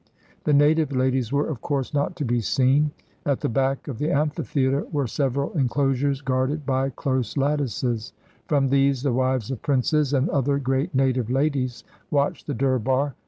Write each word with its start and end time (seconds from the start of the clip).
The 0.45 0.53
native 0.53 0.91
ladies 0.91 1.31
were, 1.31 1.47
of 1.47 1.61
course, 1.61 1.93
not 1.93 2.15
to 2.15 2.25
be 2.25 2.41
seen. 2.41 2.89
At 3.23 3.41
the 3.41 3.49
back 3.49 3.87
of 3.87 3.99
the 3.99 4.09
amphitheater 4.09 4.83
were 4.91 5.05
several 5.05 5.53
inclosures 5.53 6.21
guarded 6.21 6.65
by 6.65 6.89
close 6.89 7.37
lattices; 7.37 8.11
from 8.47 8.69
these 8.69 9.03
the 9.03 9.13
wives 9.13 9.51
of 9.51 9.61
princes 9.61 10.11
and 10.11 10.27
other 10.31 10.57
great 10.57 10.95
native 10.95 11.29
ladies 11.29 11.83
watched 12.09 12.47
the 12.47 12.55
Durbar. 12.55 13.13